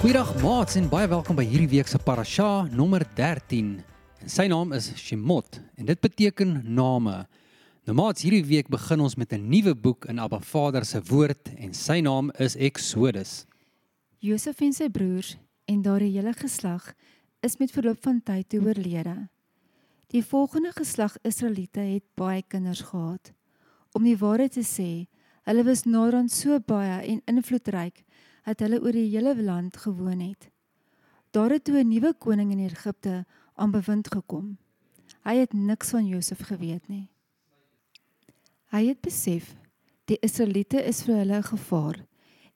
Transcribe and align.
Goeiedag 0.00 0.34
maats 0.42 0.74
en 0.74 0.88
baie 0.90 1.06
welkom 1.06 1.38
by 1.38 1.44
hierdie 1.46 1.70
week 1.70 1.86
se 1.86 2.02
parasha 2.02 2.66
nommer 2.74 3.06
13. 3.14 3.78
En 4.26 4.28
sy 4.28 4.50
naam 4.50 4.74
is 4.74 4.90
Shemot 4.98 5.60
en 5.78 5.86
dit 5.86 6.02
beteken 6.02 6.64
name. 6.66 7.28
Nou 7.84 7.92
maats, 7.98 8.22
hierdie 8.24 8.46
week 8.48 8.70
begin 8.72 9.02
ons 9.04 9.14
met 9.20 9.32
'n 9.36 9.48
nuwe 9.48 9.74
boek 9.76 10.06
in 10.08 10.18
Abba 10.18 10.38
Vader 10.40 10.84
se 10.84 11.02
woord 11.04 11.52
en 11.54 11.74
sy 11.74 12.00
naam 12.00 12.30
is 12.30 12.56
Exodus. 12.56 13.44
Josef 14.18 14.60
en 14.60 14.72
sy 14.72 14.88
broers 14.88 15.36
en 15.64 15.82
daardie 15.82 16.16
hele 16.16 16.32
geslag 16.32 16.94
is 17.42 17.58
met 17.58 17.70
verloop 17.70 18.02
van 18.02 18.22
tyd 18.22 18.48
toe 18.48 18.60
oorlede. 18.60 19.28
Die 20.06 20.24
volgende 20.24 20.72
geslag 20.72 21.16
Israeliete 21.22 21.80
het 21.80 22.04
baie 22.14 22.42
kinders 22.48 22.80
gehad. 22.80 23.32
Om 23.92 24.02
die 24.02 24.16
waarheid 24.16 24.52
te 24.52 24.64
sê, 24.64 25.06
hulle 25.42 25.64
was 25.64 25.84
naderhand 25.84 26.32
so 26.32 26.58
baie 26.60 27.04
en 27.06 27.20
invloedryk 27.26 28.04
dat 28.44 28.60
hulle 28.60 28.80
oor 28.80 28.92
die 28.92 29.10
hele 29.10 29.42
land 29.42 29.76
gewoon 29.76 30.20
het. 30.20 30.50
Daar 31.30 31.50
het 31.50 31.64
toe 31.64 31.84
'n 31.84 31.88
nuwe 31.88 32.14
koning 32.18 32.50
in 32.50 32.64
Egipte 32.64 33.26
aan 33.54 33.70
bewind 33.70 34.08
gekom. 34.08 34.56
Hy 35.24 35.36
het 35.36 35.52
niks 35.52 35.90
van 35.90 36.06
Josef 36.06 36.38
geweet 36.38 36.88
nie. 36.88 37.08
Hy 38.74 38.88
het 38.88 39.04
besef 39.06 39.52
die 40.10 40.16
Israeliete 40.26 40.80
is 40.82 41.04
vir 41.06 41.20
hulle 41.20 41.36
'n 41.38 41.46
gevaar 41.46 41.98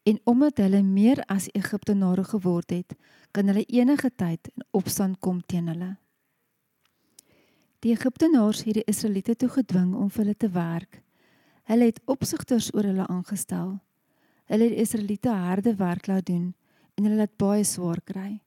en 0.02 0.16
omdat 0.24 0.58
hulle 0.58 0.82
meer 0.82 1.22
as 1.30 1.46
Egiptenare 1.54 2.24
geword 2.24 2.70
het, 2.70 2.96
kan 3.32 3.46
hulle 3.46 3.62
enige 3.68 4.10
tyd 4.10 4.50
in 4.56 4.64
opstand 4.72 5.20
kom 5.20 5.40
teen 5.46 5.68
hulle. 5.68 5.96
Die 7.80 7.92
Egiptenaars 7.92 8.64
het 8.64 8.74
die 8.74 8.88
Israeliete 8.90 9.36
toe 9.36 9.48
gedwing 9.48 9.94
om 9.94 10.10
vir 10.10 10.24
hulle 10.24 10.34
te 10.34 10.50
werk. 10.50 11.02
Hulle 11.62 11.84
het 11.84 12.00
opsigters 12.06 12.74
oor 12.74 12.82
hulle 12.82 13.06
aangestel. 13.06 13.78
Hulle 14.44 14.64
het 14.64 14.74
die 14.74 14.82
Israeliete 14.82 15.30
harde 15.30 15.76
werk 15.76 16.06
laat 16.06 16.26
doen 16.26 16.54
en 16.96 17.04
hulle 17.04 17.16
laat 17.16 17.36
baie 17.36 17.64
swaar 17.64 18.00
kry. 18.00 18.42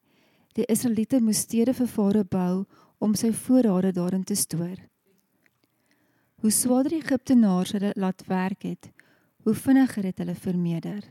Die 0.55 0.65
Israeliete 0.67 1.21
moes 1.21 1.37
stede 1.37 1.73
vir 1.73 1.87
Farao 1.87 2.23
bou 2.23 2.65
om 2.99 3.15
sy 3.15 3.31
voorrade 3.31 3.91
daarin 3.91 4.23
te 4.23 4.35
stoor. 4.35 4.90
Hoe 6.41 6.49
swaarder 6.49 6.95
die 6.95 7.03
Egiptenaars 7.03 7.71
hulle 7.75 7.91
laat 8.01 8.23
werk 8.25 8.63
het, 8.65 8.87
hoe 9.45 9.53
vinniger 9.53 10.07
het 10.09 10.17
hulle 10.17 10.33
vermeerder. 10.33 11.03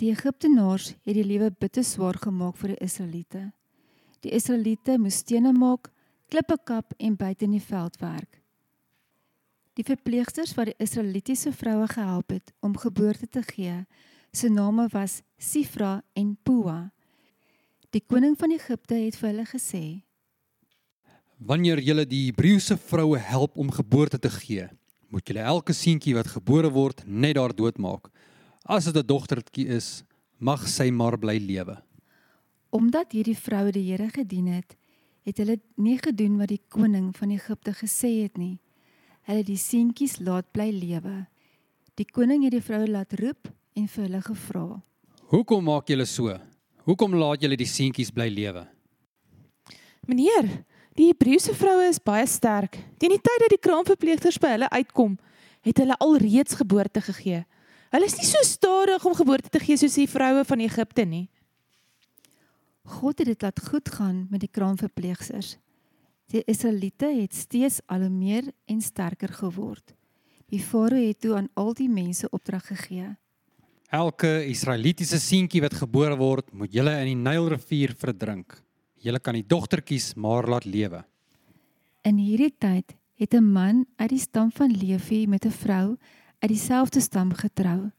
Die 0.00 0.08
Egiptenaars 0.08 0.94
het 1.04 1.18
die 1.18 1.24
lewe 1.24 1.50
bitter 1.52 1.84
swaar 1.84 2.16
gemaak 2.22 2.56
vir 2.56 2.72
die 2.72 2.84
Israeliete. 2.84 3.42
Die 4.24 4.32
Israeliete 4.32 4.96
moes 4.96 5.20
stene 5.20 5.52
maak, 5.52 5.90
klippe 6.32 6.56
kap 6.64 6.96
en 6.96 7.16
buite 7.20 7.44
in 7.44 7.58
die 7.58 7.62
veld 7.62 8.00
werk. 8.00 8.40
Die 9.76 9.84
verpleegsters 9.84 10.54
wat 10.56 10.72
die 10.72 10.78
Israelitiese 10.80 11.52
vroue 11.52 11.84
gehelp 11.92 12.32
het 12.32 12.54
om 12.64 12.76
geboorte 12.80 13.28
te 13.28 13.44
gee, 13.44 13.82
se 14.32 14.48
name 14.48 14.88
was 14.96 15.20
Sifra 15.36 16.00
en 16.16 16.38
Pua. 16.42 16.90
Die 17.92 18.00
koning 18.00 18.36
van 18.40 18.56
Egipte 18.56 18.96
het 18.96 19.20
vir 19.20 19.34
hulle 19.34 19.44
gesê: 19.52 19.84
Wanneer 21.36 21.82
julle 21.84 22.06
die 22.08 22.30
Hebreëse 22.30 22.78
vroue 22.80 23.18
help 23.20 23.58
om 23.60 23.68
geboorte 23.70 24.18
te 24.18 24.30
gee, 24.32 24.70
moet 25.12 25.28
julle 25.28 25.42
elke 25.44 25.74
seentjie 25.76 26.14
wat 26.16 26.30
gebore 26.32 26.70
word 26.72 27.02
net 27.04 27.36
daar 27.36 27.52
doodmaak. 27.52 28.08
As 28.64 28.84
dit 28.84 28.96
'n 28.96 29.06
dogtertjie 29.06 29.68
is, 29.68 30.02
mag 30.38 30.66
sy 30.68 30.90
maar 30.90 31.18
bly 31.18 31.36
lewe. 31.38 31.76
Omdat 32.70 33.12
hierdie 33.12 33.36
vroue 33.36 33.72
die 33.72 33.92
Here 33.92 34.08
gedien 34.08 34.46
het, 34.46 34.76
het 35.24 35.36
hulle 35.36 35.60
nie 35.76 35.98
gedoen 35.98 36.38
wat 36.38 36.48
die 36.48 36.62
koning 36.68 37.12
van 37.16 37.30
Egipte 37.30 37.72
gesê 37.72 38.22
het 38.22 38.38
nie. 38.38 38.58
Hulle 39.22 39.38
het 39.38 39.46
die 39.46 39.56
seentjies 39.56 40.18
laat 40.18 40.52
bly 40.52 40.70
lewe. 40.70 41.26
Die 41.96 42.06
koning 42.06 42.44
het 42.44 42.52
die 42.52 42.62
vroue 42.62 42.88
laat 42.88 43.12
roep 43.12 43.52
en 43.74 43.88
vir 43.88 44.04
hulle 44.04 44.22
gevra: 44.22 44.82
Hoekom 45.28 45.64
maak 45.64 45.88
julle 45.88 46.06
so? 46.06 46.38
Hoekom 46.84 47.14
laat 47.14 47.42
julle 47.42 47.56
die 47.56 47.66
seentjies 47.66 48.10
bly 48.10 48.28
lewe? 48.28 48.66
Meneer, 50.06 50.64
die 50.96 51.10
Hebreëse 51.10 51.54
vroue 51.56 51.90
is 51.90 52.00
baie 52.02 52.26
sterk. 52.26 52.78
Teen 52.98 53.12
die 53.14 53.22
tyd 53.22 53.42
dat 53.44 53.52
die 53.52 53.62
kraamverpleegsters 53.62 54.40
by 54.42 54.54
hulle 54.54 54.70
uitkom, 54.72 55.18
het 55.66 55.82
hulle 55.82 55.98
alreeds 56.02 56.56
geboorte 56.56 57.02
gegee. 57.04 57.44
Hulle 57.92 58.08
is 58.08 58.16
nie 58.18 58.28
so 58.28 58.42
stadig 58.46 59.04
om 59.06 59.14
geboorte 59.16 59.52
te 59.52 59.62
gee 59.62 59.78
soos 59.78 59.96
die 59.98 60.08
vroue 60.10 60.44
van 60.48 60.62
Egipte 60.64 61.04
nie. 61.06 61.26
God 62.86 63.18
het 63.18 63.30
dit 63.32 63.42
laat 63.42 63.60
goed 63.68 63.88
gaan 63.90 64.26
met 64.30 64.42
die 64.44 64.50
kraamverpleegsters. 64.52 65.56
Die 66.30 66.42
Israeliete 66.50 67.06
het 67.06 67.34
steeds 67.34 67.80
al 67.86 68.06
hoe 68.06 68.10
meer 68.10 68.50
en 68.66 68.80
sterker 68.82 69.30
geword. 69.30 69.94
Die 70.50 70.62
Farao 70.62 70.98
het 70.98 71.20
toe 71.20 71.36
aan 71.38 71.48
al 71.54 71.72
die 71.74 71.90
mense 71.90 72.28
opdrag 72.30 72.66
gegee. 72.66 73.12
Elke 73.90 74.46
Israelitiese 74.46 75.18
seentjie 75.22 75.62
wat 75.62 75.74
gebore 75.78 76.16
word, 76.18 76.50
moet 76.52 76.74
julle 76.74 76.94
in 77.02 77.12
die 77.12 77.18
Nylrivier 77.18 77.94
verdrink. 77.98 78.58
Julle 79.02 79.20
kan 79.20 79.34
die 79.34 79.46
dogtertjies 79.46 80.14
maar 80.14 80.48
laat 80.48 80.64
lewe. 80.64 81.04
In 82.06 82.18
hierdie 82.18 82.54
tyd 82.58 82.96
het 83.16 83.34
'n 83.34 83.52
man 83.52 83.86
uit 83.96 84.10
die 84.10 84.18
stam 84.18 84.50
van 84.52 84.70
Levi 84.70 85.26
met 85.26 85.44
'n 85.44 85.50
vrou 85.50 85.96
uit 86.38 86.50
dieselfde 86.50 87.00
stam 87.00 87.32
getrou. 87.32 87.90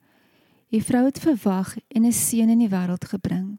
Die 0.69 0.83
vrou 0.83 1.05
het 1.05 1.19
verwag 1.19 1.77
en 1.87 2.05
'n 2.05 2.11
seun 2.11 2.49
in 2.49 2.59
die 2.59 2.69
wêreld 2.69 3.05
gebring. 3.05 3.57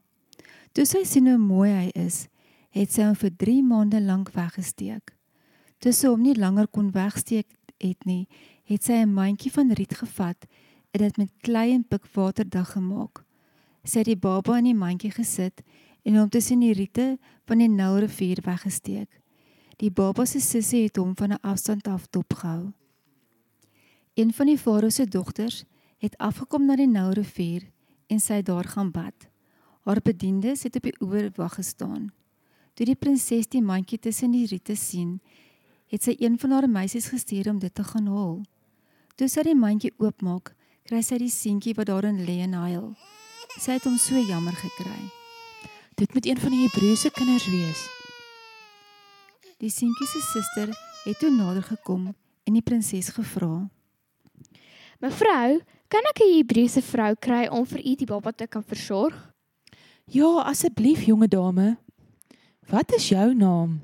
Toe 0.72 0.84
sy 0.84 1.04
sien 1.04 1.26
hoe 1.26 1.38
mooi 1.38 1.70
hy 1.70 1.90
is, 1.94 2.28
het 2.70 2.92
sy 2.92 3.02
hom 3.02 3.14
vir 3.14 3.30
3 3.36 3.62
maande 3.62 4.00
lank 4.00 4.30
weggesteek. 4.30 5.14
Toe 5.78 5.92
sy 5.92 6.06
hom 6.06 6.22
nie 6.22 6.34
langer 6.34 6.66
kon 6.66 6.90
wegsteek 6.90 7.46
het 7.78 8.04
nie, 8.04 8.28
het 8.64 8.84
sy 8.84 8.92
'n 8.92 9.14
mandjie 9.14 9.52
van 9.52 9.72
riet 9.72 9.94
gevat 9.94 10.46
en 10.90 11.00
dit 11.00 11.16
met 11.16 11.30
klei 11.42 11.72
en 11.72 11.84
pikwater 11.84 12.48
dag 12.48 12.72
gemaak. 12.72 13.24
Sy 13.84 13.98
het 13.98 14.06
die 14.06 14.16
baba 14.16 14.58
in 14.58 14.64
die 14.64 14.74
mandjie 14.74 15.10
gesit 15.10 15.62
en 16.08 16.16
hom 16.16 16.28
tussen 16.32 16.62
die 16.64 16.72
riete 16.72 17.18
van 17.44 17.60
die 17.60 17.68
Nylrivier 17.68 18.40
weggesteek. 18.46 19.10
Die 19.76 19.90
baba 19.92 20.24
se 20.26 20.40
sussie 20.40 20.86
het 20.86 20.96
hom 20.96 21.12
van 21.16 21.32
'n 21.32 21.42
afstand 21.42 21.88
af 21.88 22.08
dopgehou. 22.10 22.72
Een 24.14 24.32
van 24.32 24.46
die 24.46 24.58
farao 24.58 24.90
se 24.90 25.04
dogters 25.04 25.64
het 25.98 26.16
afgekom 26.16 26.66
na 26.66 26.76
die 26.76 26.86
Nylrivier 26.86 27.62
en 28.06 28.20
sy 28.20 28.40
het 28.40 28.46
daar 28.46 28.64
gaan 28.64 28.90
bad. 28.90 29.28
Haar 29.84 30.00
bediendes 30.02 30.62
het 30.62 30.76
op 30.76 30.82
die 30.82 30.96
oewer 31.00 31.30
wag 31.34 31.54
gestaan. 31.54 32.12
Toe 32.74 32.86
die 32.86 32.96
prinses 32.96 33.48
die 33.48 33.62
mandjie 33.62 33.98
tussen 33.98 34.30
die 34.30 34.46
riete 34.46 34.76
sien, 34.76 35.20
het 35.86 36.02
sy 36.02 36.16
een 36.18 36.38
van 36.38 36.50
haar 36.50 36.68
meisies 36.68 37.08
gestuur 37.08 37.50
om 37.50 37.58
dit 37.58 37.74
te 37.74 37.84
gaan 37.84 38.06
haal. 38.06 38.42
Toe 39.14 39.28
sy 39.28 39.42
die 39.42 39.54
mandjie 39.54 39.92
oopmaak, 39.98 40.54
kry 40.82 41.02
sy 41.02 41.18
die 41.18 41.30
seentjie 41.30 41.74
wat 41.74 41.86
daarin 41.86 42.24
lê 42.24 42.40
en 42.40 42.52
huil. 42.52 42.94
Sy 43.58 43.72
het 43.72 43.84
hom 43.84 43.96
so 43.96 44.14
jammer 44.14 44.54
gekry. 44.54 45.17
Dit 45.98 46.14
moet 46.14 46.26
een 46.26 46.38
van 46.38 46.50
die 46.50 46.60
Hebreëse 46.62 47.10
kinders 47.10 47.46
wees. 47.50 47.80
Die 49.58 49.70
seentjie 49.70 50.06
se 50.06 50.20
suster 50.22 50.70
het 51.02 51.18
toe 51.18 51.30
nader 51.34 51.64
gekom 51.66 52.04
en 52.46 52.52
die 52.54 52.62
prinses 52.62 53.08
gevra: 53.16 53.66
Mevrou, 55.02 55.58
kan 55.90 56.06
ek 56.12 56.22
'n 56.22 56.36
Hebreëse 56.36 56.82
vrou 56.82 57.14
kry 57.18 57.48
om 57.50 57.66
vir 57.66 57.82
u 57.82 57.94
die 57.94 58.06
baba 58.06 58.30
te 58.30 58.46
kan 58.46 58.62
versorg? 58.62 59.34
Ja, 60.04 60.42
asseblief 60.46 61.02
jonge 61.02 61.28
dame. 61.28 61.76
Wat 62.70 62.92
is 62.94 63.08
jou 63.08 63.34
naam? 63.34 63.80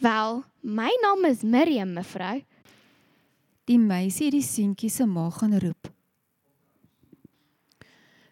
Wel, 0.00 0.44
my 0.60 0.90
naam 1.02 1.24
is 1.24 1.42
Miriam, 1.42 1.92
mevrou. 1.92 2.44
Die 3.64 3.78
meisie 3.78 4.24
het 4.24 4.32
die 4.32 4.42
seentjie 4.42 4.90
se 4.90 5.04
ma 5.06 5.30
gaan 5.30 5.58
roep. 5.58 5.92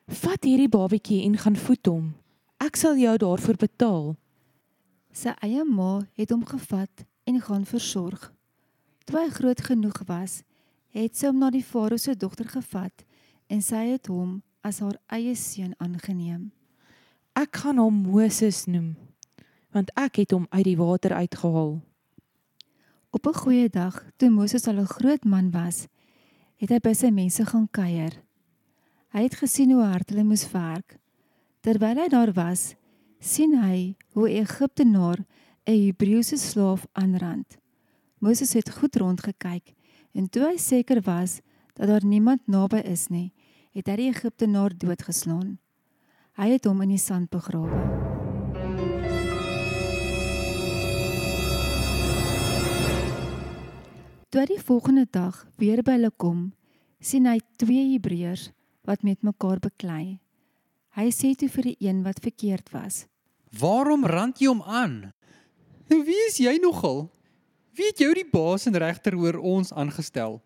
Vat 0.06 0.44
hierdie 0.44 0.68
babatjie 0.68 1.24
en 1.24 1.36
gaan 1.38 1.56
voed 1.56 1.86
hom. 1.86 2.14
Ek 2.56 2.76
sal 2.76 2.96
jou 2.96 3.12
daarvoor 3.20 3.58
betaal. 3.60 4.14
Sy 5.12 5.32
eie 5.44 5.64
ma 5.64 6.06
het 6.16 6.32
hom 6.32 6.44
gevat 6.48 7.04
en 7.28 7.40
gaan 7.40 7.66
versorg. 7.68 8.30
Toe 9.04 9.18
hy 9.20 9.28
groot 9.30 9.60
genoeg 9.60 9.98
was, 10.08 10.40
het 10.96 11.16
sy 11.16 11.28
hom 11.28 11.42
na 11.42 11.50
die 11.52 11.64
farao 11.64 12.00
se 12.00 12.16
dogter 12.16 12.48
gevat 12.48 13.04
en 13.52 13.60
sy 13.62 13.82
het 13.92 14.08
hom 14.08 14.40
as 14.64 14.80
haar 14.80 14.96
eie 15.12 15.36
seun 15.36 15.74
aangeneem. 15.78 16.50
Ek 17.36 17.60
gaan 17.60 17.76
hom 17.78 18.00
Moses 18.08 18.64
noem, 18.64 18.94
want 19.76 19.92
ek 19.92 20.22
het 20.24 20.32
hom 20.32 20.48
uit 20.50 20.64
die 20.64 20.78
water 20.80 21.12
uitgehaal. 21.12 21.76
Op 23.12 23.26
'n 23.26 23.40
goeie 23.44 23.68
dag, 23.68 24.04
toe 24.16 24.30
Moses 24.30 24.66
al 24.66 24.80
'n 24.80 24.94
groot 24.96 25.24
man 25.24 25.50
was, 25.50 25.88
het 26.56 26.70
hy 26.70 26.78
by 26.78 26.92
sy 26.92 27.10
mense 27.10 27.44
gaan 27.44 27.68
kuier. 27.70 28.22
Hy 29.12 29.22
het 29.22 29.34
gesien 29.34 29.70
hoe 29.72 29.84
hard 29.84 30.10
hulle 30.10 30.24
moes 30.24 30.50
werk. 30.50 30.98
Terwyl 31.66 31.98
hy 31.98 32.06
daar 32.06 32.30
was, 32.30 32.76
sien 33.18 33.56
hy 33.58 33.96
hoe 34.14 34.28
'n 34.30 34.38
Egiptenaar 34.46 35.18
'n 35.66 35.78
Hebreëse 35.82 36.36
slaaf 36.38 36.86
aanrand. 36.92 37.58
Moses 38.22 38.52
het 38.52 38.70
goed 38.70 38.96
rondgekyk 38.96 39.74
en 40.14 40.30
toe 40.30 40.42
hy 40.46 40.56
seker 40.56 41.00
was 41.02 41.40
dat 41.74 41.88
daar 41.88 42.04
niemand 42.04 42.46
naby 42.46 42.78
is 42.86 43.08
nie, 43.08 43.32
het 43.74 43.88
hy 43.88 43.96
die 43.96 44.10
Egiptenaar 44.14 44.78
doodgeslaan. 44.78 45.58
Hy 46.38 46.48
het 46.52 46.64
hom 46.64 46.82
in 46.82 46.88
die 46.88 47.02
sand 47.02 47.30
begrawe. 47.30 47.82
Toe 54.28 54.46
die 54.46 54.62
volgende 54.62 55.06
dag 55.10 55.46
weer 55.58 55.82
by 55.82 55.98
hulle 55.98 56.12
kom, 56.16 56.52
sien 57.00 57.26
hy 57.26 57.40
twee 57.56 57.90
Hebreërs 57.92 58.52
wat 58.84 59.02
met 59.02 59.22
mekaar 59.22 59.58
beklei. 59.58 60.20
Hy 60.96 61.10
sê 61.12 61.34
toe 61.36 61.50
vir 61.52 61.66
die 61.70 61.76
een 61.84 62.00
wat 62.06 62.22
verkeerd 62.24 62.70
was: 62.72 63.04
Waarom 63.52 64.06
rand 64.08 64.40
jy 64.40 64.48
hom 64.48 64.62
aan? 64.64 65.12
Wie 65.92 66.20
is 66.26 66.38
jy 66.40 66.56
nogal? 66.62 67.10
Wie 67.76 67.90
het 67.90 68.00
jou 68.00 68.14
die 68.16 68.24
baas 68.24 68.64
en 68.66 68.78
regter 68.80 69.14
oor 69.20 69.36
ons 69.36 69.74
aangestel? 69.76 70.40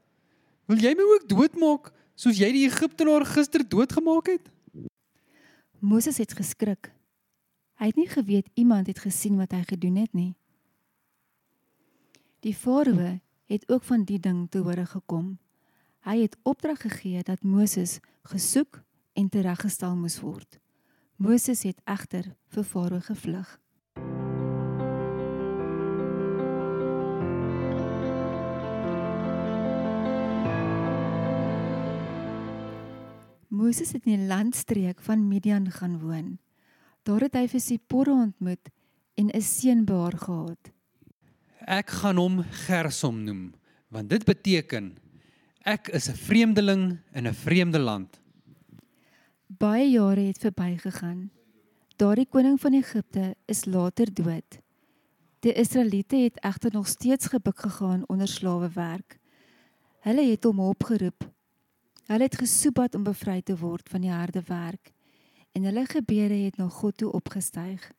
Wil 0.67 0.83
jy 0.83 0.97
my 0.99 1.07
ook 1.15 1.29
doodmaak 1.31 1.93
soos 2.19 2.41
jy 2.43 2.51
die 2.53 2.67
Egiptenaar 2.67 3.25
gister 3.31 3.63
doodgemaak 3.63 4.33
het? 4.35 4.51
Moses 5.79 6.19
het 6.19 6.35
geskrik. 6.35 6.91
Hy 7.79 7.89
het 7.89 7.97
nie 7.97 8.11
geweet 8.11 8.51
iemand 8.59 8.91
het 8.91 8.99
gesien 9.01 9.39
wat 9.39 9.55
hy 9.55 9.63
gedoen 9.71 10.03
het 10.03 10.13
nie. 10.13 10.35
Die 12.43 12.55
farao 12.55 13.21
het 13.47 13.65
ook 13.71 13.87
van 13.87 14.05
die 14.05 14.19
ding 14.19 14.49
te 14.51 14.61
hore 14.67 14.85
gekom. 14.87 15.39
Hy 16.05 16.21
het 16.27 16.37
opdrag 16.43 16.83
gegee 16.83 17.23
dat 17.23 17.47
Moses 17.47 18.01
gesoek 18.27 18.83
en 19.13 19.29
tereggestel 19.29 19.97
moes 19.97 20.21
word. 20.21 20.59
Moses 21.17 21.63
het 21.63 21.81
egter 21.85 22.33
vir 22.49 22.65
farao 22.65 23.01
gevlug. 23.01 23.59
Moses 33.51 33.93
het 33.93 34.07
in 34.07 34.17
die 34.17 34.27
landstreek 34.31 35.03
van 35.05 35.29
Midian 35.29 35.69
gaan 35.71 35.99
woon. 36.01 36.39
Daar 37.03 37.27
het 37.27 37.35
hy 37.37 37.47
vir 37.51 37.61
Sipora 37.61 38.13
ontmoet 38.13 38.71
en 39.15 39.31
'n 39.35 39.43
seun 39.43 39.85
by 39.85 39.95
haar 39.95 40.19
gehad. 40.19 40.73
Ek 41.67 41.91
gaan 41.91 42.17
hom 42.17 42.43
Gersom 42.43 43.25
noem, 43.25 43.53
want 43.89 44.09
dit 44.09 44.25
beteken 44.25 44.97
ek 45.65 45.89
is 45.89 46.09
'n 46.09 46.17
vreemdeling 46.17 46.99
in 47.13 47.27
'n 47.27 47.35
vreemde 47.35 47.79
land. 47.79 48.20
Baie 49.59 49.91
jare 49.91 50.21
het 50.21 50.39
verbygegaan. 50.39 51.31
Daardie 51.97 52.27
koning 52.31 52.61
van 52.61 52.73
Egipte 52.73 53.35
is 53.51 53.65
later 53.65 54.07
dood. 54.15 54.59
Die 55.43 55.53
Israeliete 55.53 56.17
het 56.17 56.39
egter 56.39 56.73
nog 56.73 56.87
steeds 56.87 57.27
gebuk 57.27 57.59
gegaan 57.59 58.05
onder 58.07 58.29
slawewerk. 58.29 59.19
Hulle 60.01 60.31
het 60.31 60.45
hom 60.45 60.61
opgeroep. 60.61 61.27
Hulle 62.07 62.23
het 62.23 62.39
gesoebat 62.39 62.95
om 62.95 63.03
bevry 63.03 63.43
te 63.43 63.57
word 63.59 63.89
van 63.89 64.01
die 64.01 64.11
harde 64.11 64.43
werk 64.47 64.93
en 65.53 65.67
hulle 65.67 65.85
gebede 65.87 66.35
het 66.35 66.57
na 66.57 66.69
God 66.69 66.97
toe 66.97 67.11
opgestyg. 67.13 67.91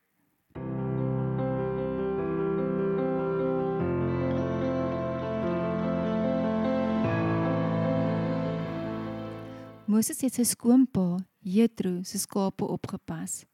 Moses 9.84 10.20
het 10.20 10.40
sy 10.40 10.48
skoonpa 10.48 11.20
Jethro 11.42 12.02
se 12.02 12.18
skape 12.18 12.64
opgepas. 12.64 13.44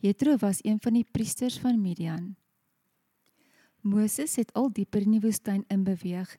Jethro 0.00 0.36
was 0.36 0.58
een 0.62 0.80
van 0.80 0.92
die 0.92 1.04
priesters 1.04 1.58
van 1.58 1.80
Midian. 1.80 2.34
Moses 3.80 4.36
het 4.36 4.52
al 4.52 4.70
dieper 4.72 5.04
in 5.04 5.18
die 5.18 5.20
woestyn 5.20 5.64
inbeweeg 5.68 6.36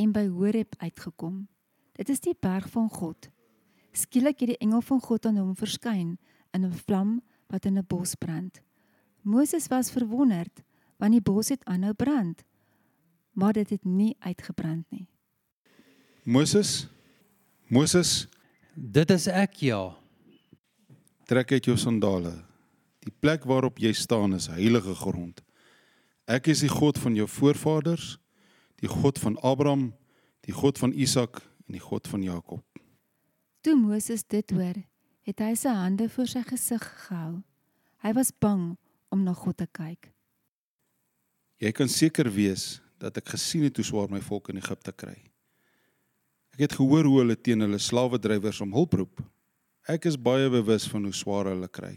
en 0.00 0.12
by 0.12 0.24
Horeb 0.32 0.72
uitgekom. 0.80 1.46
Dit 1.92 2.08
is 2.08 2.20
die 2.24 2.36
berg 2.40 2.70
van 2.72 2.88
God. 2.88 3.28
Skielik 3.92 4.40
het 4.40 4.54
die 4.54 4.60
engel 4.64 4.80
van 4.80 5.00
God 5.04 5.26
aan 5.26 5.36
hom 5.36 5.54
verskyn 5.56 6.16
in 6.56 6.64
'n 6.64 6.72
vlam 6.72 7.20
wat 7.48 7.64
in 7.64 7.78
'n 7.78 7.84
bos 7.86 8.14
brand. 8.14 8.62
Moses 9.22 9.68
was 9.68 9.90
verwonderd 9.90 10.62
want 10.96 11.12
die 11.12 11.22
bos 11.22 11.48
het 11.48 11.64
aanhou 11.64 11.92
brand, 11.94 12.44
maar 13.32 13.52
dit 13.52 13.70
het 13.70 13.84
nie 13.84 14.16
uitgebrand 14.18 14.90
nie. 14.90 15.06
Moses 16.24 16.88
Moses, 17.68 18.28
Dit 18.74 19.10
is 19.10 19.26
ek 19.26 19.52
ja. 19.54 19.96
Trek 21.28 21.52
uit 21.52 21.66
jou 21.68 21.76
sandale. 21.76 22.32
Die 23.04 23.12
plek 23.12 23.44
waarop 23.44 23.78
jy 23.82 23.92
staan 23.92 24.32
is 24.36 24.48
heilige 24.48 24.94
grond. 24.96 25.42
Ek 26.28 26.48
is 26.48 26.62
die 26.64 26.72
God 26.72 26.98
van 27.00 27.16
jou 27.16 27.28
voorvaders, 27.28 28.16
die 28.80 28.88
God 28.88 29.20
van 29.20 29.36
Abraham, 29.44 29.90
die 30.48 30.56
God 30.56 30.80
van 30.80 30.94
Isak 30.96 31.42
en 31.66 31.76
die 31.76 31.84
God 31.84 32.08
van 32.08 32.24
Jakob. 32.24 32.64
Toe 33.60 33.76
Moses 33.76 34.24
dit 34.24 34.56
hoor, 34.56 34.80
het 35.28 35.44
hy 35.44 35.52
sy 35.58 35.72
hande 35.76 36.08
voor 36.08 36.28
sy 36.30 36.44
gesig 36.48 36.84
gehou. 37.04 37.40
Hy 38.04 38.12
was 38.16 38.32
bang 38.32 38.76
om 39.12 39.24
na 39.26 39.34
God 39.36 39.60
te 39.60 39.68
kyk. 39.68 40.12
Jy 41.60 41.72
kan 41.76 41.90
seker 41.92 42.30
wees 42.32 42.78
dat 43.02 43.18
ek 43.20 43.34
gesien 43.34 43.66
het 43.66 43.76
hoe 43.76 43.84
swaar 43.84 44.08
my 44.08 44.22
volk 44.24 44.48
in 44.52 44.62
Egipte 44.62 44.94
kry. 44.96 45.16
Ek 46.56 46.68
het 46.68 46.78
gehoor 46.78 47.04
hoe 47.04 47.18
hulle 47.20 47.36
teen 47.36 47.66
hulle 47.66 47.80
slawedrywers 47.82 48.62
om 48.64 48.72
hulp 48.72 48.96
roep. 48.96 49.20
Ek 49.88 50.04
is 50.04 50.18
baie 50.20 50.50
bewus 50.52 50.84
van 50.92 51.06
hoe 51.08 51.14
swaar 51.16 51.48
hulle 51.48 51.68
kry. 51.72 51.94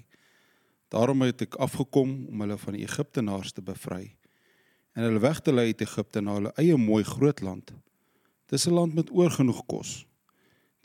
Daarom 0.96 1.26
het 1.26 1.42
ek 1.44 1.58
afgekom 1.60 2.14
om 2.32 2.44
hulle 2.44 2.56
van 2.62 2.76
die 2.78 2.86
Egiptenaars 2.86 3.52
te 3.52 3.64
bevry 3.64 4.14
en 4.96 5.04
hulle 5.04 5.20
weg 5.24 5.42
te 5.44 5.52
lei 5.52 5.70
uit 5.72 5.84
Egipte 5.84 6.22
na 6.24 6.38
hulle 6.38 6.54
eie 6.60 6.78
mooi 6.80 7.04
groot 7.08 7.42
land. 7.44 7.74
Dis 8.48 8.68
'n 8.68 8.76
land 8.76 8.96
met 8.96 9.12
oorgenoeg 9.12 9.60
kos. 9.68 10.06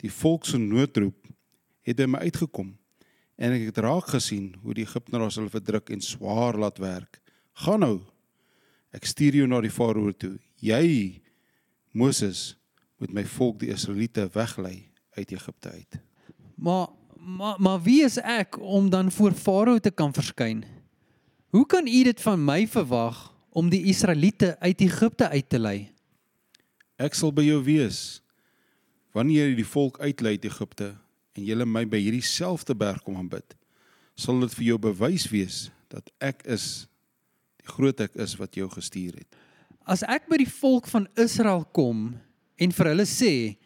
Die 0.03 0.11
volk 0.11 0.47
se 0.47 0.59
noodroep 0.59 1.31
het 1.83 1.97
by 1.97 2.07
my 2.07 2.19
uitgekom 2.27 2.75
en 3.37 3.53
ek 3.53 3.71
het 3.71 3.79
raak 3.79 4.11
gesien 4.11 4.55
hoe 4.63 4.75
die 4.75 4.87
Egiptenaars 4.87 5.39
hulle 5.39 5.51
verdruk 5.51 5.91
en 5.91 6.01
swaar 6.01 6.59
laat 6.59 6.79
werk. 6.79 7.21
Gaan 7.53 7.81
nou. 7.81 8.01
Ek 8.91 9.05
stuur 9.05 9.35
jou 9.35 9.47
na 9.47 9.61
die 9.61 9.71
farao 9.71 10.13
toe. 10.13 10.39
Jy 10.59 11.23
Moses 11.93 12.57
moet 12.99 13.13
my 13.13 13.25
volk 13.25 13.61
die 13.61 13.71
Israeliete 13.71 14.29
weglei 14.33 14.91
uit 15.17 15.33
Egipte 15.33 15.71
uit. 15.71 16.01
Maar 16.57 16.89
maar 17.27 17.59
maar 17.59 17.83
wie 17.83 18.05
is 18.05 18.17
ek 18.23 18.59
om 18.61 18.91
dan 18.91 19.11
voor 19.13 19.33
Farao 19.33 19.79
te 19.79 19.91
kan 19.91 20.13
verskyn? 20.15 20.65
Hoe 21.51 21.67
kan 21.67 21.87
u 21.87 22.03
dit 22.03 22.21
van 22.21 22.45
my 22.45 22.67
verwag 22.69 23.35
om 23.51 23.69
die 23.71 23.83
Israeliete 23.83 24.57
uit 24.59 24.81
Egipte 24.81 25.29
uit 25.29 25.49
te 25.49 25.59
lei? 25.59 25.91
Ek 26.97 27.15
sal 27.15 27.33
by 27.35 27.43
jou 27.43 27.63
wees 27.67 28.23
wanneer 29.17 29.49
jy 29.49 29.57
die 29.59 29.69
volk 29.69 29.99
uitlei 30.01 30.37
uit 30.37 30.45
Egipte 30.45 30.93
en 31.37 31.45
jy 31.45 31.57
my 31.65 31.85
by 31.89 31.99
hierdie 32.01 32.25
selfde 32.25 32.77
berg 32.77 33.03
kom 33.03 33.17
aanbid. 33.17 33.57
Sal 34.17 34.41
dit 34.45 34.55
vir 34.61 34.67
jou 34.71 34.79
bewys 34.79 35.27
wees 35.33 35.59
dat 35.93 36.09
ek 36.21 36.45
is 36.47 36.87
die 37.61 37.73
groot 37.75 38.01
ek 38.01 38.15
is 38.21 38.37
wat 38.39 38.55
jou 38.57 38.69
gestuur 38.71 39.19
het. 39.19 39.29
As 39.87 40.05
ek 40.07 40.29
by 40.31 40.39
die 40.43 40.51
volk 40.51 40.87
van 40.91 41.09
Israel 41.19 41.65
kom 41.73 42.15
en 42.57 42.73
vir 42.73 42.93
hulle 42.93 43.07
sê, 43.09 43.57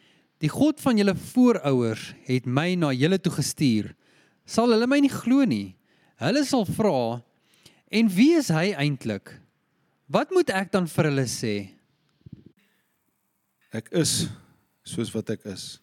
die 0.41 0.49
God 0.49 0.81
van 0.81 0.97
julle 0.97 1.13
voorouers 1.15 2.11
het 2.25 2.47
my 2.49 2.73
na 2.79 2.91
julle 2.95 3.19
toe 3.21 3.33
gestuur, 3.35 3.91
sal 4.45 4.73
hulle 4.73 4.87
my 4.89 4.99
nie 5.03 5.11
glo 5.13 5.45
nie. 5.45 5.75
Hulle 6.21 6.43
sal 6.45 6.65
vra, 6.65 7.21
"En 7.91 8.09
wie 8.09 8.33
is 8.37 8.49
hy 8.49 8.73
eintlik? 8.73 9.39
Wat 10.07 10.31
moet 10.31 10.49
ek 10.49 10.71
dan 10.71 10.87
vir 10.87 11.05
hulle 11.05 11.27
sê?" 11.27 11.69
Ek 13.73 13.87
is 13.91 14.27
soos 14.83 15.13
wat 15.13 15.29
ek 15.29 15.45
is. 15.45 15.79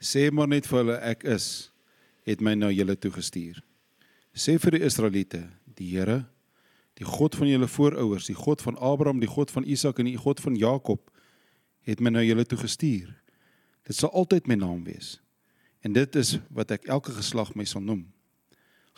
Sê 0.00 0.30
maar 0.32 0.48
net 0.48 0.66
vir 0.66 0.78
hulle 0.78 0.98
ek 1.00 1.24
is 1.24 1.70
het 2.26 2.40
my 2.40 2.54
na 2.54 2.68
julle 2.68 2.96
toe 2.96 3.10
gestuur. 3.10 3.62
Sê 4.34 4.58
vir 4.58 4.70
die 4.70 4.84
Israeliete, 4.84 5.48
die 5.76 5.90
Here, 5.90 6.26
die 6.94 7.04
God 7.04 7.34
van 7.34 7.48
julle 7.48 7.68
voorouers, 7.68 8.26
die 8.26 8.34
God 8.34 8.60
van 8.60 8.76
Abraham, 8.76 9.20
die 9.20 9.30
God 9.30 9.50
van 9.50 9.64
Isak 9.64 9.98
en 9.98 10.06
die 10.06 10.16
God 10.16 10.40
van 10.40 10.56
Jakob 10.56 11.10
het 11.82 12.00
my 12.00 12.10
na 12.10 12.20
julle 12.20 12.44
toe 12.44 12.58
gestuur. 12.58 13.21
Dit 13.88 13.98
sal 13.98 14.12
altyd 14.14 14.46
my 14.46 14.56
naam 14.60 14.84
wees. 14.86 15.16
En 15.82 15.92
dit 15.92 16.16
is 16.16 16.36
wat 16.54 16.70
ek 16.70 16.86
elke 16.86 17.14
geslag 17.16 17.54
my 17.58 17.66
sal 17.66 17.82
noem. 17.82 18.06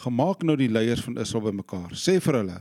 Gemaak 0.05 0.43
nou 0.45 0.57
die 0.59 0.69
leiers 0.69 1.05
van 1.07 1.17
Israel 1.23 1.49
bymekaar. 1.49 1.95
Sê 1.97 2.19
vir 2.21 2.43
hulle 2.43 2.61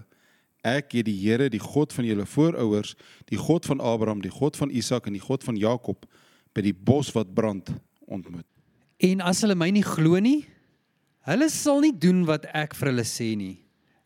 Ek 0.64 0.94
het 0.96 1.04
die 1.10 1.18
Here, 1.20 1.50
die 1.52 1.60
God 1.60 1.92
van 1.92 2.08
julle 2.08 2.24
voorouers, 2.24 2.94
die 3.28 3.38
God 3.38 3.68
van 3.68 3.82
Abraham, 3.84 4.22
die 4.24 4.32
God 4.32 4.56
van 4.56 4.72
Isak 4.72 5.10
en 5.10 5.18
die 5.18 5.24
God 5.24 5.44
van 5.44 5.60
Jakob 5.60 6.06
by 6.56 6.64
die 6.64 6.74
bos 6.74 7.10
wat 7.12 7.34
brand 7.36 7.68
ontmoet. 8.08 8.48
En 9.04 9.20
as 9.28 9.42
hulle 9.44 9.58
my 9.60 9.68
nie 9.76 9.84
glo 9.84 10.22
nie, 10.24 10.46
hulle 11.28 11.50
sal 11.52 11.84
nie 11.84 11.92
doen 11.92 12.24
wat 12.30 12.48
ek 12.56 12.78
vir 12.80 12.94
hulle 12.94 13.04
sê 13.08 13.34
nie. 13.36 13.58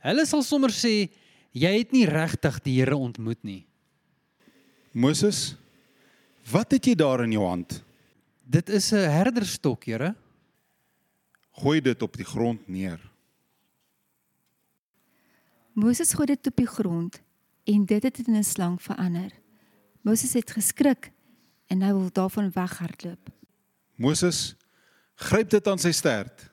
Hulle 0.02 0.26
sal 0.26 0.42
sommer 0.46 0.74
sê 0.74 1.12
jy 1.54 1.74
het 1.76 1.94
nie 1.94 2.08
regtig 2.10 2.58
die 2.66 2.80
Here 2.80 2.98
ontmoet 2.98 3.44
nie. 3.46 3.62
Moses, 4.98 5.52
wat 6.50 6.74
het 6.74 6.90
jy 6.90 6.98
daar 6.98 7.22
in 7.28 7.38
jou 7.38 7.46
hand? 7.46 7.84
Dit 8.50 8.70
is 8.70 8.92
'n 8.92 9.10
herderstok, 9.12 9.84
Here. 9.84 10.16
Gooi 11.51 11.82
dit 11.82 12.01
op 12.01 12.18
die 12.18 12.25
grond 12.25 12.68
neer. 12.68 13.12
Moses 15.74 16.13
gooi 16.13 16.25
dit 16.25 16.48
op 16.48 16.56
die 16.56 16.68
grond 16.68 17.22
en 17.63 17.86
dit 17.86 18.04
het 18.04 18.27
in 18.27 18.36
'n 18.36 18.44
slang 18.44 18.82
verander. 18.82 19.32
Moses 20.01 20.34
het 20.34 20.51
geskrik 20.51 21.12
en 21.68 21.82
hy 21.82 21.92
wil 21.92 22.10
daarvan 22.12 22.51
weghardloop. 22.51 23.30
Moses 23.96 24.56
gryp 25.16 25.50
dit 25.50 25.68
aan 25.68 25.80
sy 25.80 25.92
stert. 25.92 26.50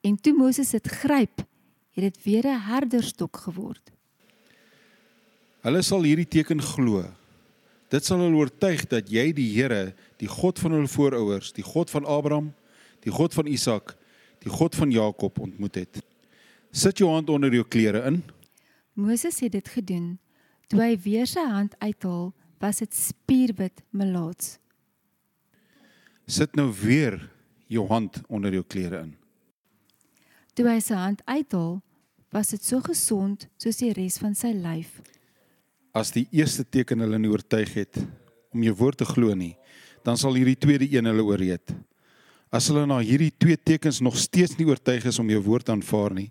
En 0.00 0.20
toe 0.20 0.32
Moses 0.32 0.70
dit 0.70 0.86
gryp, 0.86 1.46
het 1.90 2.02
dit 2.02 2.22
weer 2.22 2.46
'n 2.46 2.60
herderstok 2.60 3.36
geword. 3.36 3.90
Hulle 5.60 5.82
sal 5.82 6.02
hierdie 6.02 6.28
teken 6.28 6.62
glo. 6.62 7.14
Dit 7.94 8.02
sal 8.08 8.24
hulle 8.24 8.40
oortuig 8.40 8.88
dat 8.90 9.10
jy 9.12 9.28
die 9.36 9.52
Here, 9.54 9.92
die 10.18 10.30
God 10.30 10.58
van 10.58 10.74
hulle 10.74 10.90
voorouers, 10.90 11.52
die 11.54 11.62
God 11.62 11.92
van 11.94 12.08
Abraham, 12.10 12.50
die 13.06 13.12
God 13.14 13.36
van 13.36 13.46
Isak, 13.46 13.94
die 14.42 14.50
God 14.50 14.74
van 14.74 14.90
Jakob 14.90 15.38
ontmoet 15.38 15.78
het. 15.78 16.00
Sit 16.74 16.98
jou 16.98 17.12
hand 17.12 17.30
onder 17.30 17.54
jou 17.54 17.62
klere 17.62 18.02
in. 18.10 18.18
Moses 18.98 19.38
het 19.44 19.54
dit 19.54 19.68
gedoen. 19.76 20.16
Toe 20.66 20.80
hy 20.80 20.94
weer 21.04 21.28
sy 21.30 21.44
hand 21.46 21.76
uithaal, 21.78 22.32
was 22.58 22.82
dit 22.82 22.96
spierwit 22.96 23.84
melaats. 23.94 24.56
Sit 26.26 26.56
nou 26.58 26.72
weer 26.74 27.20
jou 27.70 27.86
hand 27.92 28.22
onder 28.26 28.54
jou 28.56 28.64
klere 28.66 29.04
in. 29.04 29.14
Toe 30.58 30.66
hy 30.66 30.80
sy 30.82 30.98
hand 30.98 31.22
uithaal, 31.30 31.78
was 32.34 32.50
dit 32.56 32.64
so 32.64 32.82
gesond 32.82 33.46
soos 33.60 33.78
die 33.78 33.92
res 33.94 34.18
van 34.18 34.34
sy 34.34 34.50
lyf. 34.56 34.98
As 35.94 36.10
die 36.10 36.26
eerste 36.34 36.64
teken 36.66 37.04
hulle 37.04 37.20
nie 37.22 37.30
oortuig 37.30 37.70
het 37.78 38.00
om 38.54 38.62
jou 38.66 38.74
woord 38.74 38.98
te 38.98 39.06
glo 39.06 39.34
nie, 39.38 39.54
dan 40.02 40.18
sal 40.18 40.34
hierdie 40.34 40.58
tweede 40.58 40.88
een 40.90 41.06
hulle 41.06 41.22
oorreed. 41.22 41.70
As 42.54 42.66
hulle 42.70 42.82
na 42.86 42.98
hierdie 42.98 43.30
twee 43.30 43.56
tekens 43.56 44.00
nog 44.02 44.18
steeds 44.18 44.58
nie 44.58 44.66
oortuig 44.66 45.06
is 45.06 45.18
om 45.22 45.30
jou 45.30 45.40
woord 45.46 45.70
aanvaar 45.70 46.14
nie, 46.18 46.30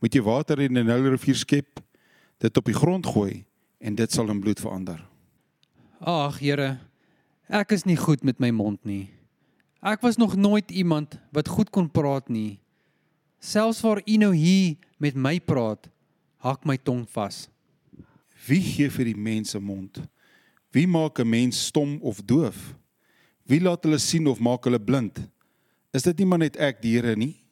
moet 0.00 0.16
jy 0.16 0.22
water 0.24 0.60
in 0.60 0.76
'n 0.76 0.86
Nile 0.86 1.12
rivier 1.12 1.36
skep, 1.36 1.80
dit 2.40 2.56
op 2.56 2.64
die 2.64 2.76
grond 2.76 3.06
gooi 3.06 3.44
en 3.80 3.94
dit 3.94 4.12
sal 4.12 4.30
in 4.30 4.40
bloed 4.40 4.60
verander. 4.60 5.00
Ag 6.00 6.40
Here, 6.40 6.80
ek 7.48 7.72
is 7.72 7.84
nie 7.84 7.96
goed 7.96 8.24
met 8.24 8.40
my 8.40 8.50
mond 8.50 8.84
nie. 8.84 9.10
Ek 9.82 10.00
was 10.00 10.16
nog 10.16 10.36
nooit 10.36 10.70
iemand 10.70 11.18
wat 11.32 11.48
goed 11.48 11.70
kon 11.70 11.90
praat 11.90 12.28
nie. 12.28 12.58
Selfs 13.38 13.80
waar 13.80 14.00
U 14.06 14.16
nou 14.16 14.34
hier 14.34 14.76
met 14.98 15.14
my 15.14 15.40
praat, 15.40 15.88
hak 16.40 16.64
my 16.64 16.76
tong 16.76 17.04
vas. 17.08 17.48
Wie 18.46 18.60
gee 18.60 18.90
vir 18.90 19.04
die 19.04 19.16
mens 19.16 19.54
'n 19.54 19.62
mond? 19.62 20.00
Wie 20.72 20.86
maak 20.86 21.18
'n 21.18 21.28
mens 21.28 21.66
stom 21.66 21.98
of 22.02 22.22
doof? 22.22 22.74
Wie 23.46 23.60
laat 23.60 23.84
hulle 23.84 23.98
sien 23.98 24.26
of 24.26 24.40
maak 24.40 24.64
hulle 24.64 24.80
blind? 24.80 25.18
Is 25.92 26.02
dit 26.02 26.18
nie 26.18 26.26
maar 26.26 26.38
net 26.38 26.56
ek 26.56 26.82
die 26.82 26.96
Here 26.96 27.16
nie? 27.16 27.44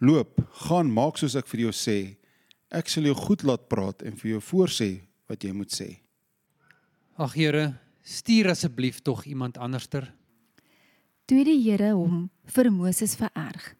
Loop, 0.00 0.40
gaan 0.66 0.90
maak 0.90 1.16
soos 1.16 1.36
ek 1.36 1.46
vir 1.46 1.60
jou 1.60 1.72
sê. 1.72 2.16
Ek 2.70 2.88
sal 2.88 3.04
jou 3.04 3.14
goed 3.14 3.42
laat 3.42 3.68
praat 3.68 4.02
en 4.02 4.16
vir 4.16 4.30
jou 4.34 4.40
voorsê 4.40 5.02
wat 5.28 5.44
jy 5.44 5.52
moet 5.52 5.70
sê. 5.70 6.00
Ag 7.16 7.34
Here, 7.34 7.78
stuur 8.02 8.50
asseblief 8.50 9.00
tog 9.00 9.24
iemand 9.26 9.58
anderster. 9.58 10.12
Toe 11.26 11.44
die 11.44 11.60
Here 11.62 11.92
hom 11.94 12.28
vir 12.44 12.70
Moses 12.70 13.14
vererg. 13.16 13.76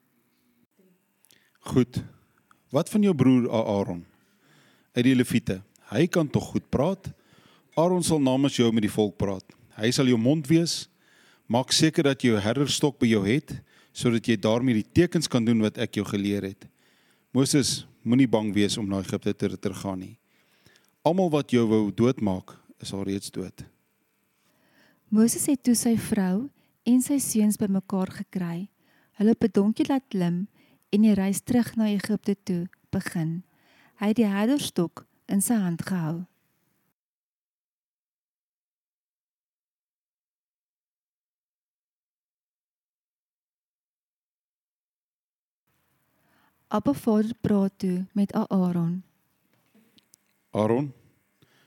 Goed. 1.60 2.02
Wat 2.70 2.88
van 2.90 3.02
jou 3.02 3.14
broer 3.14 3.50
Aaron? 3.50 4.04
Uit 4.94 5.04
die 5.04 5.14
Lewiete. 5.14 5.62
Hy 5.90 6.06
kan 6.06 6.28
tog 6.30 6.52
goed 6.54 6.66
praat. 6.70 7.10
Aaron 7.76 8.02
sal 8.02 8.20
namens 8.22 8.56
jou 8.56 8.70
met 8.72 8.86
die 8.86 8.92
volk 8.92 9.16
praat. 9.20 9.44
Hy 9.76 9.90
sal 9.90 10.08
jou 10.08 10.18
mond 10.18 10.46
wees. 10.46 10.84
Maak 11.50 11.74
seker 11.74 12.06
dat 12.06 12.22
jy 12.22 12.32
jou 12.32 12.40
herderstok 12.40 12.98
by 13.02 13.10
jou 13.10 13.24
het 13.26 13.58
sodat 13.94 14.26
jy 14.26 14.34
daarmee 14.42 14.80
die 14.80 14.90
tekens 14.90 15.28
kan 15.30 15.44
doen 15.46 15.60
wat 15.62 15.76
ek 15.78 16.00
jou 16.00 16.04
geleer 16.08 16.42
het. 16.42 16.64
Moses, 17.30 17.84
moenie 18.02 18.26
bang 18.26 18.48
wees 18.54 18.74
om 18.78 18.88
na 18.90 18.98
Egipte 19.04 19.30
te 19.38 19.54
teruggaan 19.54 20.00
nie. 20.02 20.16
Almal 21.06 21.30
wat 21.30 21.54
jou 21.54 21.62
wou 21.70 21.92
doodmaak, 21.94 22.56
is 22.82 22.90
al 22.90 23.04
reeds 23.06 23.30
dood. 23.30 23.62
Moses 25.14 25.46
het 25.46 25.62
toe 25.62 25.76
sy 25.78 25.94
vrou 26.00 26.48
en 26.90 27.00
sy 27.04 27.20
seuns 27.22 27.60
bymekaar 27.60 28.10
gekry. 28.18 28.68
Hulle 29.20 29.30
op 29.36 29.44
'n 29.44 29.54
donkie 29.54 29.86
laat 29.86 30.02
klim 30.10 30.48
en 30.90 31.02
die 31.02 31.14
reis 31.14 31.40
terug 31.40 31.76
na 31.76 31.86
Egipte 31.86 32.34
toe 32.44 32.66
begin. 32.90 33.44
Hy 34.00 34.06
het 34.10 34.16
die 34.16 34.26
herderstok 34.26 35.06
in 35.26 35.42
sy 35.42 35.54
hand 35.54 35.82
gehou. 35.86 36.24
Abba 46.74 46.92
Vader 46.92 47.34
praat 47.40 47.78
toe 47.78 48.06
met 48.12 48.32
Aaron. 48.32 49.02
Aaron, 50.50 50.92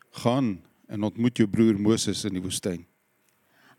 gaan 0.09 0.61
en 0.87 1.03
ontmoet 1.03 1.37
jou 1.37 1.47
broer 1.49 1.79
Moses 1.79 2.23
in 2.23 2.35
die 2.35 2.41
woestyn. 2.43 2.85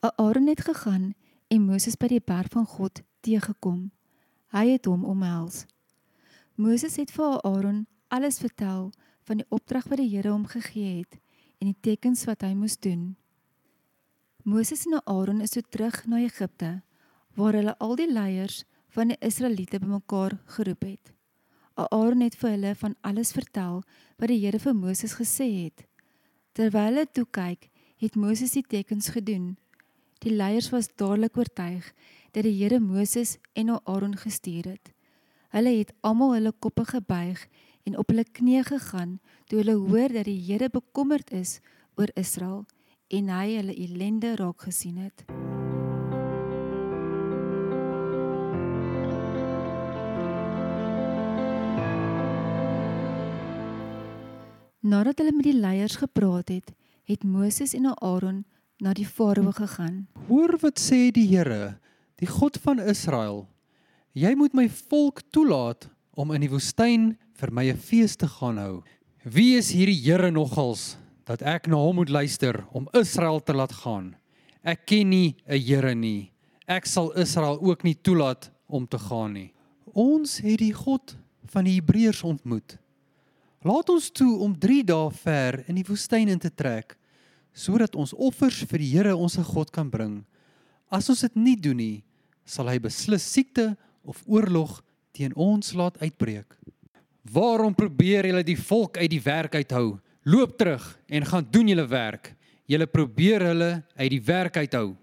Aaron 0.00 0.46
het 0.46 0.60
gegaan 0.60 1.12
en 1.48 1.66
Moses 1.66 1.96
by 1.96 2.08
die 2.08 2.22
berg 2.24 2.48
van 2.52 2.66
God 2.66 3.02
teëgekom. 3.20 3.90
Hy 4.54 4.64
het 4.70 4.88
hom 4.88 5.04
omhels. 5.04 5.66
Moses 6.54 6.96
het 6.96 7.12
vir 7.12 7.36
Aaron 7.44 7.86
alles 8.08 8.40
vertel 8.40 8.88
van 9.28 9.42
die 9.42 9.48
opdrag 9.52 9.88
wat 9.92 10.00
die 10.00 10.08
Here 10.08 10.32
hom 10.32 10.46
gegee 10.48 11.02
het 11.02 11.18
en 11.60 11.68
die 11.70 11.80
tekens 11.84 12.24
wat 12.28 12.44
hy 12.46 12.54
moes 12.56 12.78
doen. 12.80 13.12
Moses 14.48 14.86
en 14.88 15.00
Aaron 15.04 15.42
is 15.44 15.52
toe 15.52 15.62
terug 15.68 16.00
na 16.08 16.22
Egipte 16.24 16.78
waar 17.36 17.58
hulle 17.58 17.74
al 17.84 17.94
die 18.00 18.08
leiers 18.08 18.62
van 18.96 19.12
die 19.12 19.18
Israeliete 19.20 19.80
bymekaar 19.82 20.38
geroep 20.56 20.86
het. 20.86 21.12
Aaron 21.78 22.24
het 22.24 22.34
vir 22.40 22.56
hulle 22.56 22.74
van 22.74 22.96
alles 23.06 23.34
vertel 23.36 23.82
wat 24.18 24.30
die 24.32 24.40
Here 24.40 24.58
vir 24.58 24.74
Moses 24.74 25.14
gesê 25.20 25.46
het. 25.68 25.84
Terwyl 26.56 26.88
hulle 26.88 27.06
toe 27.06 27.26
kyk, 27.30 27.68
het 28.02 28.16
Moses 28.16 28.56
die 28.56 28.64
tekens 28.66 29.12
gedoen. 29.14 29.56
Die 30.24 30.34
leiers 30.34 30.72
was 30.74 30.90
dadelik 30.90 31.36
oortuig 31.38 31.92
dat 32.34 32.46
die 32.46 32.56
Here 32.56 32.80
Moses 32.80 33.36
en 33.54 33.76
Aaron 33.76 34.16
gestuur 34.18 34.72
het. 34.72 34.92
Hulle 35.54 35.76
het 35.78 35.94
almal 36.00 36.34
hulle 36.38 36.52
koppe 36.52 36.84
gebuig 36.88 37.44
en 37.88 37.96
op 37.96 38.10
hulle 38.12 38.26
knieë 38.36 38.66
gegaan 38.68 39.16
toe 39.48 39.62
hulle 39.62 39.78
hoor 39.80 40.12
dat 40.12 40.28
die 40.28 40.40
Here 40.44 40.68
bekommerd 40.68 41.30
is 41.32 41.58
oor 41.96 42.10
Israel 42.20 42.66
en 43.08 43.30
hy 43.32 43.46
hulle 43.56 43.72
ellende 43.72 44.34
raak 44.36 44.66
gesien 44.68 44.98
het. 45.00 45.24
Nadat 54.88 55.18
hulle 55.20 55.32
met 55.36 55.48
die 55.48 55.56
leiers 55.56 55.96
gepraat 56.00 56.52
het, 56.52 56.72
het 57.08 57.24
Moses 57.24 57.72
en 57.74 57.88
Aaron 57.96 58.44
na 58.84 58.92
die 58.94 59.06
Farao 59.08 59.52
gegaan. 59.52 60.06
Hoor 60.28 60.58
wat 60.60 60.80
sê 60.80 61.08
die 61.12 61.26
Here, 61.28 61.78
die 62.20 62.28
God 62.28 62.60
van 62.62 62.80
Israel. 62.80 63.46
Jy 64.12 64.34
moet 64.36 64.54
my 64.56 64.68
volk 64.68 65.24
toelaat 65.32 65.88
om 66.18 66.32
in 66.36 66.44
die 66.44 66.52
woestyn 66.52 67.16
vir 67.38 67.52
my 67.54 67.70
'n 67.70 67.76
fees 67.76 68.16
te 68.16 68.26
gaan 68.26 68.58
hou. 68.58 68.82
Wie 69.24 69.56
is 69.56 69.70
hierdie 69.70 70.02
Here 70.02 70.30
nogals 70.30 70.96
dat 71.24 71.42
ek 71.42 71.68
na 71.68 71.76
hom 71.76 71.96
moet 71.96 72.08
luister 72.08 72.66
om 72.72 72.88
Israel 72.94 73.40
te 73.40 73.54
laat 73.54 73.72
gaan? 73.72 74.16
Ek 74.64 74.86
ken 74.86 75.10
nie 75.10 75.36
'n 75.46 75.60
Here 75.60 75.94
nie. 75.94 76.32
Ek 76.66 76.86
sal 76.86 77.12
Israel 77.16 77.60
ook 77.60 77.84
nie 77.84 77.94
toelaat 77.94 78.50
om 78.68 78.86
te 78.86 78.98
gaan 78.98 79.32
nie. 79.32 79.52
Ons 79.94 80.38
het 80.38 80.58
die 80.58 80.72
God 80.72 81.16
van 81.46 81.64
die 81.64 81.80
Hebreërs 81.80 82.22
ontmoet. 82.22 82.78
Laat 83.62 83.88
ons 83.88 84.10
toe 84.10 84.38
om 84.38 84.58
3 84.58 84.84
dae 84.84 85.10
ver 85.10 85.64
in 85.68 85.74
die 85.74 85.84
woestyn 85.84 86.28
in 86.28 86.38
te 86.38 86.50
trek 86.50 86.96
sodat 87.52 87.96
ons 87.96 88.14
offers 88.14 88.62
vir 88.70 88.78
die 88.78 88.92
Here 88.92 89.16
ons 89.16 89.36
God 89.36 89.70
kan 89.70 89.90
bring. 89.90 90.24
As 90.90 91.08
ons 91.08 91.20
dit 91.20 91.36
nie 91.36 91.56
doen 91.56 91.76
nie, 91.76 92.04
sal 92.44 92.68
hy 92.68 92.78
beslis 92.78 93.22
siekte 93.22 93.76
of 94.04 94.22
oorlog 94.26 94.82
teen 95.12 95.34
ons 95.34 95.74
laat 95.74 95.98
uitbreek. 96.00 96.54
Waarom 97.22 97.74
probeer 97.74 98.26
julle 98.26 98.44
die 98.44 98.58
volk 98.58 98.96
uit 98.96 99.10
die 99.10 99.22
werk 99.22 99.54
uithou? 99.54 99.98
Loop 100.22 100.56
terug 100.58 100.84
en 101.06 101.26
gaan 101.26 101.46
doen 101.50 101.68
julle 101.68 101.86
werk. 101.86 102.34
Julle 102.68 102.86
probeer 102.86 103.42
hulle 103.42 103.70
uit 103.96 104.10
die 104.10 104.22
werk 104.22 104.56
uithou. 104.56 104.96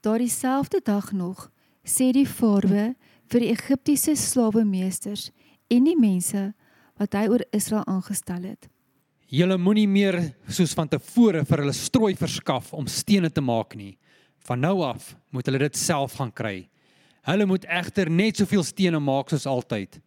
Daardie 0.00 0.30
selfde 0.30 0.80
dag 0.84 1.12
nog 1.12 1.48
sê 1.86 2.12
die 2.12 2.26
Farao 2.26 2.92
vir 3.30 3.42
die 3.42 3.50
Egiptiese 3.50 4.14
slawemeesters 4.16 5.30
en 5.72 5.86
die 5.86 5.96
mense 5.98 6.52
wat 7.00 7.14
hy 7.16 7.26
oor 7.30 7.44
Israel 7.56 7.84
aangestel 7.90 8.44
het. 8.46 8.68
Julle 9.26 9.56
moenie 9.58 9.88
meer 9.90 10.20
soos 10.46 10.74
van 10.78 10.88
tevore 10.88 11.42
vir 11.48 11.64
hulle 11.64 11.74
strooi 11.74 12.14
verskaf 12.18 12.70
om 12.76 12.86
stene 12.86 13.30
te 13.30 13.42
maak 13.42 13.74
nie. 13.74 13.96
Van 14.46 14.60
nou 14.62 14.78
af 14.86 15.14
moet 15.34 15.48
hulle 15.48 15.64
dit 15.64 15.78
self 15.78 16.14
gaan 16.20 16.30
kry. 16.30 16.68
Hulle 17.26 17.46
moet 17.50 17.66
egter 17.66 18.10
net 18.10 18.38
soveel 18.38 18.62
stene 18.62 19.00
maak 19.02 19.32
soos 19.32 19.48
altyd. 19.50 19.98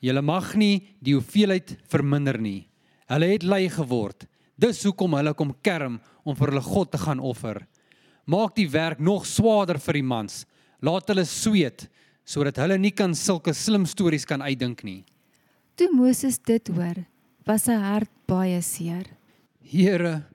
Julle 0.00 0.22
mag 0.22 0.52
nie 0.58 0.82
die 1.02 1.16
hoeveelheid 1.16 1.74
verminder 1.90 2.38
nie. 2.38 2.68
Hulle 3.10 3.32
het 3.32 3.46
lui 3.46 3.66
geword. 3.72 4.26
Dis 4.58 4.82
hoekom 4.86 5.16
hulle 5.18 5.34
kom 5.34 5.54
kerm 5.62 5.98
om 6.24 6.36
vir 6.38 6.52
hulle 6.52 6.64
God 6.64 6.92
te 6.92 7.00
gaan 7.02 7.22
offer. 7.22 7.62
Maak 8.28 8.56
die 8.58 8.68
werk 8.70 9.00
nog 9.00 9.26
swaarder 9.26 9.78
vir 9.80 10.00
die 10.00 10.06
mans. 10.06 10.42
Laat 10.84 11.08
hulle 11.10 11.24
sweet 11.26 11.88
sodat 12.28 12.58
hulle 12.60 12.76
nie 12.76 12.92
kan 12.92 13.14
sulke 13.16 13.54
slim 13.56 13.86
stories 13.88 14.26
kan 14.28 14.42
uitdink 14.44 14.82
nie. 14.84 15.00
Toe 15.80 15.88
Moses 15.94 16.36
dit 16.44 16.68
hoor, 16.74 16.98
was 17.48 17.64
sy 17.64 17.76
hart 17.80 18.10
baie 18.28 18.58
seer. 18.60 19.06
Here, 19.64 20.26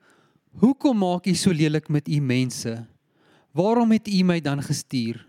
hoekom 0.57 0.97
maak 1.03 1.29
U 1.29 1.35
so 1.37 1.53
lelik 1.53 1.91
met 1.93 2.09
U 2.09 2.17
mense? 2.17 2.73
Waarom 3.53 3.93
het 3.93 4.09
U 4.09 4.23
my 4.25 4.39
dan 4.41 4.63
gestuur? 4.65 5.21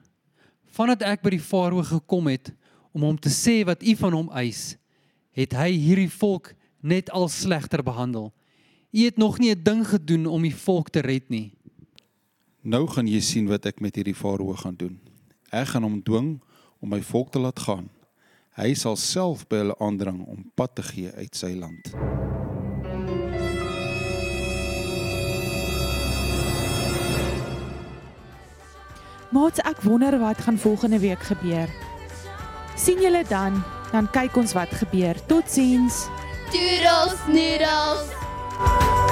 Vandat 0.72 1.04
ek 1.04 1.20
by 1.20 1.34
die 1.36 1.42
Farao 1.42 1.84
gekom 1.84 2.32
het 2.32 2.48
om 2.94 3.02
hom 3.02 3.18
te 3.18 3.32
sê 3.32 3.64
wat 3.66 3.82
U 3.82 3.96
van 3.98 4.14
hom 4.14 4.30
eis, 4.38 4.76
het 5.34 5.56
hy 5.58 5.72
hierdie 5.74 6.10
volk 6.10 6.52
net 6.78 7.10
al 7.10 7.26
slegter 7.32 7.82
behandel. 7.82 8.30
U 8.94 9.00
het 9.02 9.18
nog 9.18 9.38
nie 9.42 9.50
'n 9.50 9.62
ding 9.62 9.82
gedoen 9.86 10.26
om 10.26 10.42
die 10.42 10.54
volk 10.54 10.90
te 10.90 11.00
red 11.00 11.28
nie. 11.28 11.52
Nou 12.62 12.86
gaan 12.86 13.06
jy 13.06 13.20
sien 13.20 13.48
wat 13.48 13.66
ek 13.66 13.80
met 13.80 13.94
hierdie 13.94 14.14
farao 14.14 14.54
gaan 14.54 14.76
doen. 14.76 15.00
Ek 15.50 15.66
gaan 15.66 15.82
hom 15.82 16.02
dwing 16.02 16.40
om 16.80 16.88
my 16.88 17.02
volk 17.02 17.32
te 17.32 17.38
laat 17.38 17.58
gaan. 17.58 17.90
Hy 18.56 18.74
sal 18.74 18.96
self 18.96 19.46
by 19.48 19.56
hulle 19.56 19.78
aandring 19.78 20.26
om 20.26 20.50
pad 20.54 20.74
te 20.74 20.82
gee 20.82 21.10
uit 21.10 21.34
sy 21.34 21.54
land. 21.54 21.90
Maats, 29.34 29.58
ek 29.58 29.82
wonder 29.82 30.18
wat 30.18 30.38
gaan 30.38 30.58
volgende 30.58 30.98
week 30.98 31.22
gebeur 31.22 31.93
sien 32.74 33.00
julle 33.02 33.24
dan, 33.28 33.62
dan 33.92 34.10
kyk 34.10 34.36
ons 34.36 34.52
wat 34.56 34.72
gebeur. 34.82 35.18
Totsiens. 35.30 36.04
Toodles 36.50 37.18
noodles. 37.26 39.03